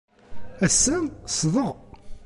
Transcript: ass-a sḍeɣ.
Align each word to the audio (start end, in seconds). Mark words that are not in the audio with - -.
ass-a 0.65 0.97
sḍeɣ. 1.37 1.73